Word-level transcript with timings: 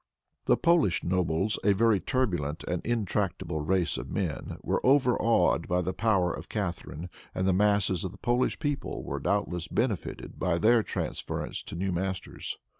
The 0.45 0.57
Polish 0.57 1.03
nobles, 1.03 1.59
a 1.63 1.73
very 1.73 1.99
turbulent 1.99 2.63
and 2.63 2.83
intractable 2.83 3.61
race 3.61 3.99
of 3.99 4.09
men, 4.09 4.57
were 4.63 4.83
overawed 4.83 5.67
by 5.67 5.81
the 5.83 5.93
power 5.93 6.33
of 6.33 6.49
Catharine, 6.49 7.07
and 7.35 7.47
the 7.47 7.53
masses 7.53 8.03
of 8.03 8.11
the 8.11 8.17
Polish 8.17 8.57
people 8.57 9.03
were 9.03 9.19
doubtless 9.19 9.67
benefited 9.67 10.39
by 10.39 10.57
their 10.57 10.81
transference 10.81 11.61
to 11.61 11.75
new 11.75 11.91
masters. 11.91 12.57